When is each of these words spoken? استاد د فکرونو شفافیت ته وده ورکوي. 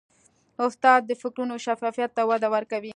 استاد 0.65 1.01
د 1.05 1.11
فکرونو 1.21 1.55
شفافیت 1.65 2.11
ته 2.17 2.21
وده 2.29 2.47
ورکوي. 2.55 2.89